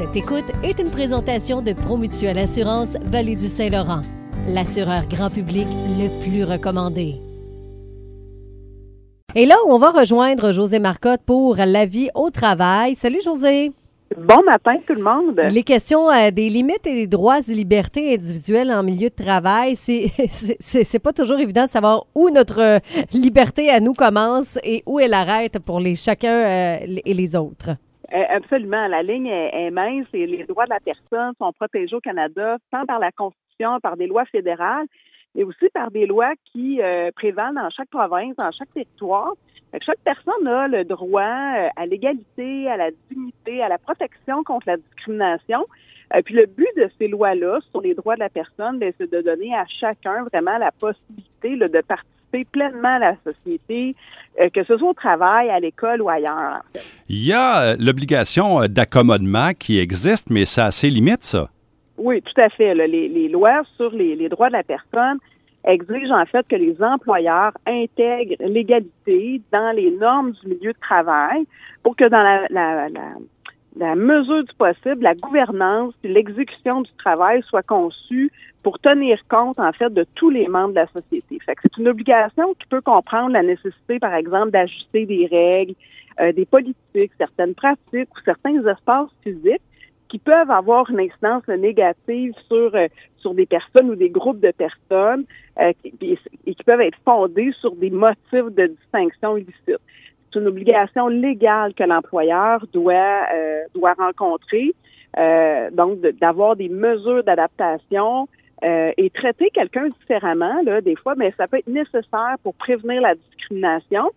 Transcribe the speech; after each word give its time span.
Cette 0.00 0.16
écoute 0.16 0.50
est 0.62 0.78
une 0.78 0.90
présentation 0.90 1.60
de 1.60 1.74
Promutuelle 1.74 2.38
Assurance 2.38 2.96
Vallée 3.02 3.36
du 3.36 3.48
Saint-Laurent, 3.48 4.00
l'assureur 4.48 5.06
grand 5.06 5.28
public 5.28 5.66
le 5.98 6.08
plus 6.22 6.42
recommandé. 6.42 7.16
Et 9.34 9.44
là, 9.44 9.56
on 9.68 9.76
va 9.76 9.90
rejoindre 9.90 10.52
José 10.52 10.78
Marcotte 10.78 11.20
pour 11.26 11.56
la 11.56 11.84
vie 11.84 12.08
au 12.14 12.30
travail. 12.30 12.94
Salut 12.94 13.20
José. 13.22 13.72
Bon 14.16 14.42
matin 14.46 14.76
tout 14.86 14.94
le 14.94 15.02
monde. 15.02 15.38
Les 15.50 15.64
questions 15.64 16.10
euh, 16.10 16.30
des 16.30 16.48
limites 16.48 16.86
et 16.86 16.94
des 16.94 17.06
droits 17.06 17.40
et 17.46 17.52
libertés 17.52 18.14
individuelles 18.14 18.72
en 18.72 18.82
milieu 18.82 19.10
de 19.10 19.22
travail, 19.22 19.76
c'est 19.76 20.06
c'est 20.60 20.98
pas 20.98 21.12
toujours 21.12 21.40
évident 21.40 21.66
de 21.66 21.70
savoir 21.70 22.06
où 22.14 22.30
notre 22.30 22.62
euh, 22.62 22.78
liberté 23.12 23.68
à 23.68 23.80
nous 23.80 23.92
commence 23.92 24.58
et 24.64 24.82
où 24.86 24.98
elle 24.98 25.12
arrête 25.12 25.58
pour 25.58 25.78
les 25.78 25.94
chacun 25.94 26.32
euh, 26.32 26.86
et 27.04 27.12
les 27.12 27.36
autres. 27.36 27.72
Euh, 28.12 28.24
absolument. 28.28 28.88
La 28.88 29.02
ligne 29.02 29.26
est, 29.26 29.70
mince 29.70 30.06
et 30.12 30.26
les 30.26 30.44
droits 30.44 30.64
de 30.64 30.70
la 30.70 30.80
personne 30.80 31.32
sont 31.38 31.52
protégés 31.52 31.94
au 31.94 32.00
Canada 32.00 32.58
tant 32.70 32.84
par 32.84 32.98
la 32.98 33.12
Constitution, 33.12 33.78
par 33.80 33.96
des 33.96 34.06
lois 34.06 34.24
fédérales, 34.26 34.86
mais 35.34 35.44
aussi 35.44 35.68
par 35.72 35.90
des 35.90 36.06
lois 36.06 36.32
qui 36.52 36.82
euh, 36.82 37.10
prévalent 37.14 37.54
dans 37.54 37.70
chaque 37.70 37.88
province, 37.88 38.34
dans 38.36 38.50
chaque 38.50 38.72
territoire. 38.74 39.32
chaque 39.80 40.00
personne 40.04 40.46
a 40.48 40.66
le 40.66 40.84
droit 40.84 41.22
euh, 41.22 41.68
à 41.76 41.86
l'égalité, 41.86 42.68
à 42.68 42.76
la 42.76 42.90
dignité, 43.10 43.62
à 43.62 43.68
la 43.68 43.78
protection 43.78 44.42
contre 44.42 44.66
la 44.66 44.76
discrimination. 44.76 45.64
puis 46.24 46.34
le 46.34 46.46
but 46.46 46.68
de 46.76 46.90
ces 46.98 47.06
lois-là 47.06 47.60
sur 47.70 47.80
les 47.80 47.94
droits 47.94 48.16
de 48.16 48.20
la 48.20 48.28
personne, 48.28 48.80
ben, 48.80 48.92
c'est 48.98 49.10
de 49.10 49.20
donner 49.20 49.54
à 49.54 49.64
chacun 49.66 50.24
vraiment 50.24 50.58
la 50.58 50.72
possibilité 50.72 51.56
de 51.56 51.80
participer 51.82 52.10
pleinement 52.52 52.96
à 52.96 52.98
la 52.98 53.16
société, 53.24 53.94
euh, 54.40 54.48
que 54.50 54.64
ce 54.64 54.76
soit 54.76 54.90
au 54.90 54.94
travail, 54.94 55.50
à 55.50 55.60
l'école 55.60 56.02
ou 56.02 56.08
ailleurs. 56.08 56.62
Il 57.12 57.26
y 57.26 57.32
a 57.32 57.60
euh, 57.60 57.76
l'obligation 57.76 58.62
euh, 58.62 58.68
d'accommodement 58.68 59.50
qui 59.58 59.80
existe, 59.80 60.30
mais 60.30 60.44
ça 60.44 60.66
a 60.66 60.70
ses 60.70 60.88
limites, 60.88 61.24
ça. 61.24 61.48
Oui, 61.98 62.22
tout 62.22 62.40
à 62.40 62.48
fait. 62.50 62.72
Les, 62.72 63.28
lois 63.28 63.62
sur 63.76 63.90
les, 63.90 64.28
droits 64.28 64.46
de 64.46 64.52
la 64.52 64.62
personne 64.62 65.18
exigent 65.64 66.14
en 66.14 66.24
fait 66.26 66.46
que 66.46 66.54
les 66.54 66.80
employeurs 66.80 67.50
intègrent 67.66 68.36
l'égalité 68.38 69.42
dans 69.52 69.74
les 69.74 69.90
normes 69.90 70.30
du 70.40 70.50
milieu 70.50 70.72
de 70.72 70.78
travail 70.80 71.46
pour 71.82 71.96
que 71.96 72.08
dans 72.08 72.22
la, 72.48 72.88
la 73.76 73.94
mesure 73.96 74.44
du 74.44 74.54
possible, 74.54 75.02
la 75.02 75.14
gouvernance 75.14 75.94
et 76.04 76.08
l'exécution 76.08 76.82
du 76.82 76.90
travail 76.96 77.42
soient 77.42 77.64
conçues 77.64 78.30
pour 78.62 78.78
tenir 78.78 79.18
compte, 79.28 79.58
en 79.58 79.72
fait, 79.72 79.92
de 79.92 80.04
tous 80.14 80.30
les 80.30 80.46
membres 80.48 80.70
de 80.70 80.80
la 80.80 80.86
société. 80.88 81.38
C'est 81.46 81.76
une 81.78 81.88
obligation 81.88 82.54
qui 82.58 82.66
peut 82.68 82.82
comprendre 82.82 83.32
la 83.32 83.42
nécessité, 83.42 83.98
par 83.98 84.14
exemple, 84.14 84.50
d'ajuster 84.50 85.06
des 85.06 85.26
règles, 85.26 85.74
euh, 86.20 86.32
des 86.32 86.44
politiques, 86.44 87.12
certaines 87.18 87.54
pratiques 87.54 88.10
ou 88.14 88.20
certains 88.24 88.64
espaces 88.66 89.10
physiques 89.22 89.62
qui 90.08 90.18
peuvent 90.18 90.50
avoir 90.50 90.90
une 90.90 91.00
incidence 91.00 91.46
négative 91.48 92.32
sur 92.48 92.74
euh, 92.74 92.88
sur 93.18 93.34
des 93.34 93.46
personnes 93.46 93.90
ou 93.90 93.94
des 93.94 94.10
groupes 94.10 94.40
de 94.40 94.50
personnes 94.50 95.24
euh, 95.60 95.72
et 96.00 96.54
qui 96.54 96.64
peuvent 96.64 96.80
être 96.80 96.98
fondés 97.04 97.52
sur 97.60 97.74
des 97.76 97.90
motifs 97.90 98.50
de 98.50 98.66
distinction 98.66 99.36
illicite. 99.36 99.80
C'est 100.32 100.38
une 100.38 100.46
obligation 100.46 101.08
légale 101.08 101.74
que 101.74 101.84
l'employeur 101.84 102.64
doit 102.72 103.26
doit 103.74 103.94
rencontrer, 103.94 104.74
donc 105.72 106.00
d'avoir 106.20 106.54
des 106.54 106.68
mesures 106.68 107.24
d'adaptation 107.24 108.28
euh, 108.62 108.92
et 108.98 109.08
traiter 109.08 109.48
quelqu'un 109.54 109.88
différemment, 110.00 110.60
là, 110.62 110.82
des 110.82 110.96
fois, 110.96 111.14
mais 111.16 111.32
ça 111.38 111.48
peut 111.48 111.58
être 111.58 111.66
nécessaire 111.66 112.36
pour 112.42 112.54
prévenir 112.54 113.00
la 113.00 113.14
discrimination. 113.14 114.10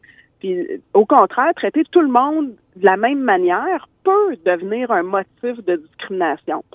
Puis, 0.44 0.60
euh, 0.60 0.78
au 0.94 1.06
contraire, 1.06 1.54
traiter 1.56 1.84
tout 1.90 2.02
le 2.02 2.10
monde 2.10 2.52
de 2.76 2.86
la 2.86 2.98
même 2.98 3.22
manière 3.22 3.88
peut 4.04 4.36
devenir 4.46 4.92
un 4.92 5.04
motif 5.04 5.64
de 5.66 5.78
discrimination. 5.78 6.66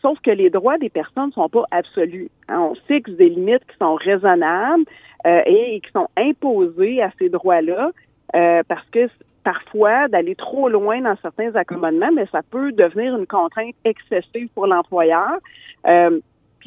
Sauf 0.00 0.18
que 0.20 0.30
les 0.30 0.48
droits 0.48 0.78
des 0.78 0.88
personnes 0.88 1.26
ne 1.26 1.32
sont 1.32 1.50
pas 1.50 1.64
absolus. 1.72 2.30
Hein. 2.48 2.58
On 2.70 2.74
fixe 2.88 3.10
des 3.10 3.28
limites 3.28 3.66
qui 3.70 3.76
sont 3.78 3.96
raisonnables 3.96 4.84
euh, 5.26 5.42
et, 5.44 5.80
qui 5.80 5.92
sont 5.92 6.08
imposées 6.16 7.02
à 7.02 7.10
ces 7.18 7.28
droits-là 7.28 7.90
parce 8.68 8.86
que 8.90 9.08
parfois, 9.44 10.08
d'aller 10.08 10.34
trop 10.34 10.68
loin 10.68 11.00
dans 11.00 11.16
certains 11.22 11.54
accommodements, 11.54 12.10
mais 12.14 12.26
ça 12.32 12.42
peut 12.42 12.72
devenir 12.72 13.16
une 13.16 13.26
contrainte 13.26 13.74
excessive 13.84 14.48
pour 14.54 14.66
l'employeur 14.66 15.38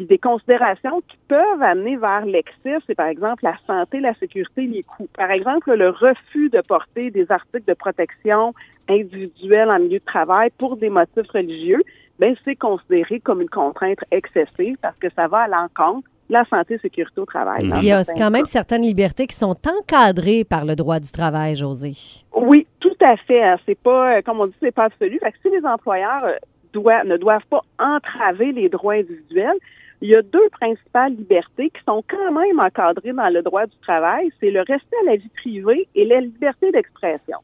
des 0.05 0.17
considérations 0.17 1.01
qui 1.07 1.17
peuvent 1.27 1.61
amener 1.61 1.95
vers 1.97 2.25
l'excès, 2.25 2.77
c'est 2.87 2.95
par 2.95 3.07
exemple 3.07 3.43
la 3.43 3.55
santé, 3.67 3.99
la 3.99 4.13
sécurité, 4.15 4.63
les 4.63 4.83
coûts. 4.83 5.07
Par 5.15 5.31
exemple, 5.31 5.73
le 5.73 5.89
refus 5.89 6.49
de 6.49 6.61
porter 6.61 7.11
des 7.11 7.31
articles 7.31 7.67
de 7.67 7.73
protection 7.73 8.53
individuelle 8.87 9.69
en 9.69 9.79
milieu 9.79 9.99
de 9.99 10.05
travail 10.05 10.49
pour 10.57 10.77
des 10.77 10.89
motifs 10.89 11.29
religieux, 11.33 11.81
ben 12.19 12.35
c'est 12.43 12.55
considéré 12.55 13.19
comme 13.19 13.41
une 13.41 13.49
contrainte 13.49 13.99
excessive 14.11 14.77
parce 14.81 14.97
que 14.97 15.07
ça 15.15 15.27
va 15.27 15.39
à 15.39 15.47
l'encontre 15.47 16.07
de 16.29 16.33
la 16.33 16.45
santé 16.45 16.75
et 16.75 16.79
sécurité 16.79 17.19
au 17.19 17.25
travail. 17.25 17.59
Il 17.63 17.85
y 17.85 17.91
a 17.91 18.03
quand 18.03 18.29
même 18.29 18.45
certaines 18.45 18.83
libertés 18.83 19.25
qui 19.25 19.35
sont 19.35 19.55
encadrées 19.67 20.43
par 20.43 20.65
le 20.65 20.75
droit 20.75 20.99
du 20.99 21.11
travail, 21.11 21.55
José. 21.55 21.93
Oui, 22.35 22.67
tout 22.79 22.97
à 23.01 23.17
fait. 23.17 23.43
Hein. 23.43 23.57
C'est 23.65 23.79
pas, 23.79 24.17
euh, 24.17 24.21
comme 24.21 24.39
on 24.39 24.47
dit, 24.47 24.55
c'est 24.61 24.73
pas 24.73 24.85
absolu. 24.85 25.17
Fait 25.19 25.31
que 25.31 25.37
si 25.41 25.49
les 25.49 25.65
employeurs 25.65 26.25
euh, 26.25 26.35
doivent, 26.73 27.05
ne 27.05 27.17
doivent 27.17 27.45
pas 27.49 27.61
entraver 27.79 28.51
les 28.51 28.69
droits 28.69 28.93
individuels, 28.93 29.57
il 30.01 30.09
y 30.09 30.15
a 30.15 30.21
deux 30.21 30.49
principales 30.49 31.13
libertés 31.13 31.69
qui 31.69 31.83
sont 31.85 32.03
quand 32.09 32.31
même 32.31 32.59
encadrées 32.59 33.13
dans 33.13 33.29
le 33.29 33.41
droit 33.41 33.65
du 33.65 33.77
travail, 33.81 34.29
c'est 34.39 34.51
le 34.51 34.59
respect 34.59 34.97
à 35.01 35.11
la 35.11 35.15
vie 35.17 35.31
privée 35.35 35.87
et 35.95 36.05
la 36.05 36.21
liberté 36.21 36.71
d'expression. 36.71 37.37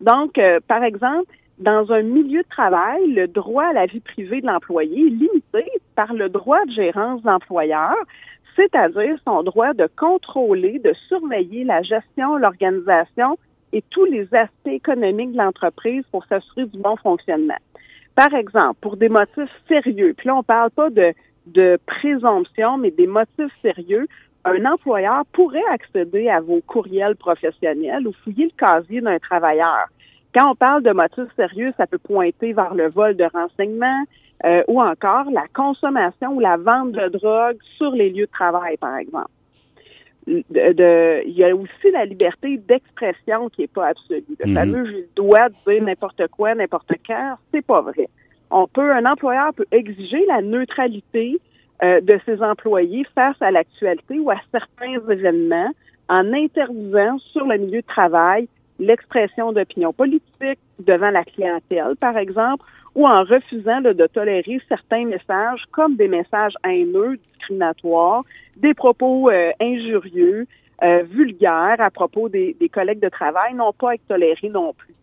Donc, 0.00 0.36
euh, 0.38 0.60
par 0.68 0.82
exemple, 0.82 1.32
dans 1.58 1.92
un 1.92 2.02
milieu 2.02 2.42
de 2.42 2.48
travail, 2.48 3.06
le 3.12 3.28
droit 3.28 3.64
à 3.64 3.72
la 3.72 3.86
vie 3.86 4.00
privée 4.00 4.40
de 4.40 4.46
l'employé 4.46 5.06
est 5.06 5.10
limité 5.10 5.64
par 5.94 6.12
le 6.12 6.28
droit 6.28 6.62
de 6.66 6.72
gérance 6.72 7.22
d'employeur, 7.22 7.94
c'est-à-dire 8.56 9.16
son 9.24 9.42
droit 9.42 9.72
de 9.72 9.88
contrôler, 9.96 10.78
de 10.80 10.92
surveiller 11.08 11.64
la 11.64 11.82
gestion, 11.82 12.36
l'organisation 12.36 13.38
et 13.72 13.82
tous 13.90 14.04
les 14.04 14.32
aspects 14.34 14.66
économiques 14.66 15.32
de 15.32 15.38
l'entreprise 15.38 16.04
pour 16.10 16.24
s'assurer 16.26 16.66
du 16.66 16.78
bon 16.78 16.96
fonctionnement. 16.96 17.58
Par 18.14 18.32
exemple, 18.34 18.78
pour 18.80 18.96
des 18.96 19.08
motifs 19.08 19.50
sérieux, 19.68 20.14
puis 20.16 20.28
là, 20.28 20.36
on 20.36 20.42
parle 20.42 20.70
pas 20.70 20.90
de 20.90 21.12
de 21.46 21.78
présomption, 21.86 22.78
mais 22.78 22.90
des 22.90 23.06
motifs 23.06 23.52
sérieux, 23.62 24.06
un 24.44 24.64
employeur 24.66 25.24
pourrait 25.32 25.64
accéder 25.70 26.28
à 26.28 26.40
vos 26.40 26.60
courriels 26.66 27.16
professionnels 27.16 28.06
ou 28.06 28.12
fouiller 28.24 28.46
le 28.46 28.66
casier 28.66 29.00
d'un 29.00 29.18
travailleur. 29.18 29.86
Quand 30.34 30.50
on 30.50 30.54
parle 30.54 30.82
de 30.82 30.92
motifs 30.92 31.34
sérieux, 31.36 31.72
ça 31.76 31.86
peut 31.86 31.98
pointer 31.98 32.52
vers 32.52 32.74
le 32.74 32.88
vol 32.88 33.16
de 33.16 33.24
renseignements 33.32 34.04
euh, 34.44 34.62
ou 34.68 34.82
encore 34.82 35.30
la 35.30 35.46
consommation 35.54 36.34
ou 36.34 36.40
la 36.40 36.56
vente 36.56 36.92
de 36.92 37.08
drogue 37.08 37.56
sur 37.76 37.92
les 37.92 38.10
lieux 38.10 38.26
de 38.26 38.30
travail, 38.30 38.76
par 38.76 38.96
exemple. 38.98 39.30
De, 40.26 41.22
il 41.26 41.34
y 41.34 41.44
a 41.44 41.54
aussi 41.54 41.90
la 41.92 42.06
liberté 42.06 42.56
d'expression 42.56 43.50
qui 43.50 43.64
est 43.64 43.72
pas 43.72 43.88
absolue. 43.88 44.24
Le 44.40 44.46
mhm. 44.46 44.54
fameux 44.54 44.86
je 44.86 44.96
dois 45.14 45.50
dire 45.66 45.82
n'importe 45.82 46.26
quoi, 46.28 46.54
n'importe 46.54 46.92
quand, 47.06 47.36
c'est 47.52 47.64
pas 47.64 47.82
vrai 47.82 48.08
on 48.54 48.68
peut, 48.68 48.92
un 48.92 49.04
employeur 49.04 49.52
peut 49.52 49.66
exiger 49.72 50.24
la 50.26 50.40
neutralité 50.40 51.40
euh, 51.82 52.00
de 52.00 52.18
ses 52.24 52.40
employés 52.40 53.04
face 53.12 53.36
à 53.40 53.50
l'actualité 53.50 54.18
ou 54.20 54.30
à 54.30 54.36
certains 54.52 54.94
événements 55.10 55.72
en 56.08 56.32
interdisant 56.32 57.18
sur 57.32 57.46
le 57.46 57.58
milieu 57.58 57.80
de 57.80 57.86
travail 57.86 58.48
l'expression 58.78 59.52
d'opinion 59.52 59.92
politique 59.92 60.60
devant 60.78 61.10
la 61.10 61.24
clientèle, 61.24 61.96
par 61.98 62.16
exemple, 62.16 62.64
ou 62.94 63.08
en 63.08 63.24
refusant 63.24 63.80
de 63.80 64.06
tolérer 64.06 64.60
certains 64.68 65.04
messages 65.04 65.64
comme 65.72 65.96
des 65.96 66.08
messages 66.08 66.54
haineux, 66.64 67.18
discriminatoires, 67.32 68.22
des 68.56 68.74
propos 68.74 69.30
euh, 69.30 69.50
injurieux, 69.60 70.46
euh, 70.84 71.02
vulgaires 71.10 71.80
à 71.80 71.90
propos 71.90 72.28
des, 72.28 72.56
des 72.60 72.68
collègues 72.68 73.00
de 73.00 73.08
travail 73.08 73.54
n'ont 73.54 73.72
pas 73.72 73.90
à 73.90 73.94
être 73.94 74.06
tolérés 74.06 74.48
non 74.48 74.72
plus. 74.74 74.94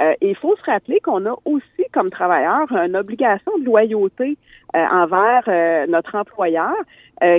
Euh, 0.00 0.14
il 0.22 0.36
faut 0.36 0.56
se 0.56 0.62
rappeler 0.62 1.00
qu'on 1.00 1.26
a 1.26 1.34
aussi, 1.44 1.84
comme 1.92 2.10
travailleur, 2.10 2.70
une 2.72 2.96
obligation 2.96 3.58
de 3.58 3.64
loyauté 3.64 4.36
euh, 4.76 4.78
envers 4.78 5.42
euh, 5.48 5.86
notre 5.88 6.14
employeur 6.14 6.74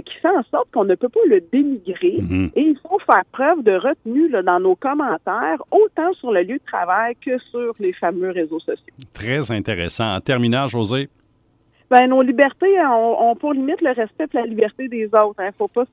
qui 0.05 0.13
fait 0.21 0.29
en 0.29 0.43
sorte 0.51 0.69
qu'on 0.71 0.85
ne 0.85 0.93
peut 0.93 1.09
pas 1.09 1.21
le 1.27 1.41
dénigrer 1.51 2.17
mhm. 2.21 2.51
et 2.55 2.61
il 2.61 2.77
faut 2.87 2.99
faire 2.99 3.23
preuve 3.31 3.63
de 3.63 3.71
retenue 3.71 4.29
dans 4.29 4.59
nos 4.59 4.75
commentaires, 4.75 5.57
autant 5.71 6.13
sur 6.13 6.31
le 6.31 6.43
lieu 6.43 6.59
de 6.59 6.63
travail 6.67 7.15
que 7.15 7.39
sur 7.49 7.73
les 7.79 7.91
fameux 7.93 8.29
réseaux 8.29 8.59
sociaux. 8.59 8.93
Très 9.11 9.51
intéressant. 9.51 10.13
En 10.13 10.19
terminant, 10.19 10.67
José? 10.67 11.09
Ben, 11.89 12.05
nos 12.05 12.21
libertés 12.21 12.79
ont, 12.85 13.35
pour 13.35 13.53
limite 13.53 13.81
le 13.81 13.93
respect 13.93 14.27
de 14.27 14.35
la 14.35 14.45
liberté 14.45 14.87
des 14.87 15.07
autres. 15.07 15.39
Il 15.39 15.45
hein. 15.45 15.51
faut 15.57 15.67
pas 15.67 15.85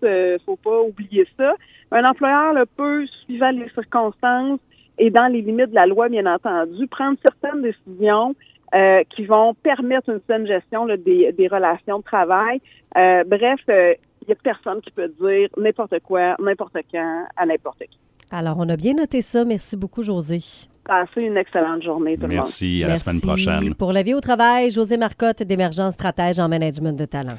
faut 0.45 0.57
pas 0.57 0.83
oublier 0.83 1.27
ça. 1.39 1.55
Un 1.91 2.05
employeur 2.05 2.53
le 2.53 2.67
peut, 2.67 3.07
suivant 3.25 3.51
les 3.53 3.71
circonstances, 3.71 4.61
et 4.99 5.11
dans 5.11 5.27
les 5.33 5.43
limites 5.43 5.71
de 5.71 5.75
la 5.75 5.87
loi, 5.87 6.09
bien 6.09 6.27
entendu, 6.27 6.87
prendre 6.89 7.17
certaines 7.23 7.63
décisions 7.63 8.35
euh, 8.75 9.03
qui 9.15 9.25
vont 9.25 9.55
permettre 9.55 10.11
une 10.11 10.21
saine 10.29 10.47
gestion 10.47 10.87
des, 10.87 11.49
relations 11.51 11.99
de 11.99 12.05
travail. 12.05 12.61
Euh, 12.97 13.25
bref, 13.25 13.61
il 13.69 13.73
euh, 13.73 13.95
n'y 14.27 14.33
a 14.33 14.37
personne 14.43 14.81
qui 14.83 14.91
peut 14.91 15.11
dire 15.21 15.49
n'importe 15.57 16.01
quoi, 16.01 16.37
n'importe 16.39 16.77
quand, 16.93 17.25
à 17.37 17.47
n'importe 17.47 17.79
qui. 17.79 17.99
Alors, 18.31 18.57
on 18.59 18.69
a 18.69 18.77
bien 18.77 18.93
noté 18.93 19.23
ça. 19.23 19.45
Merci 19.45 19.77
beaucoup, 19.77 20.03
José. 20.03 20.41
Passez 20.85 21.23
une 21.23 21.37
excellente 21.37 21.83
journée, 21.83 22.17
tout 22.17 22.23
le 22.23 22.29
monde. 22.29 22.37
Merci. 22.37 22.83
À 22.85 22.89
la 22.89 22.97
semaine 22.97 23.21
Merci. 23.25 23.27
prochaine. 23.27 23.75
Pour 23.75 23.93
la 23.93 24.03
vie 24.03 24.15
au 24.15 24.21
travail, 24.21 24.71
José 24.71 24.97
Marcotte, 24.97 25.43
d'émergence 25.43 25.95
stratège 25.95 26.39
en 26.39 26.49
management 26.49 26.93
de 26.93 27.05
talent. 27.05 27.37